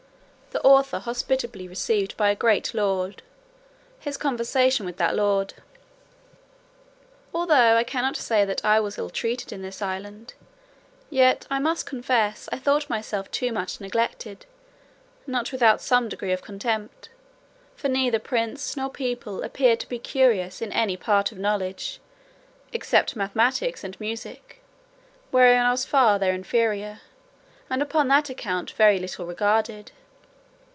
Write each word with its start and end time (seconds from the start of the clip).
The 0.53 0.61
author 0.67 0.99
hospitably 0.99 1.67
received 1.69 2.17
by 2.17 2.29
a 2.29 2.35
great 2.35 2.73
lord. 2.73 3.23
His 4.01 4.17
conversation 4.17 4.85
with 4.85 4.97
that 4.97 5.15
lord. 5.15 5.53
Although 7.33 7.77
I 7.77 7.85
cannot 7.85 8.17
say 8.17 8.43
that 8.43 8.63
I 8.65 8.79
was 8.81 8.97
ill 8.97 9.09
treated 9.09 9.53
in 9.53 9.61
this 9.61 9.81
island, 9.81 10.33
yet 11.09 11.47
I 11.49 11.59
must 11.59 11.85
confess 11.85 12.49
I 12.51 12.57
thought 12.59 12.89
myself 12.89 13.31
too 13.31 13.53
much 13.53 13.79
neglected, 13.79 14.45
not 15.25 15.53
without 15.53 15.79
some 15.81 16.09
degree 16.09 16.33
of 16.33 16.41
contempt; 16.41 17.07
for 17.77 17.87
neither 17.87 18.19
prince 18.19 18.75
nor 18.75 18.89
people 18.89 19.43
appeared 19.43 19.79
to 19.79 19.89
be 19.89 19.99
curious 19.99 20.61
in 20.61 20.73
any 20.73 20.97
part 20.97 21.31
of 21.31 21.37
knowledge, 21.37 22.01
except 22.73 23.15
mathematics 23.15 23.85
and 23.85 23.97
music, 24.01 24.61
wherein 25.31 25.61
I 25.65 25.71
was 25.71 25.85
far 25.85 26.19
their 26.19 26.33
inferior, 26.33 26.99
and 27.69 27.81
upon 27.81 28.09
that 28.09 28.29
account 28.29 28.71
very 28.71 28.99
little 28.99 29.25
regarded. 29.25 29.93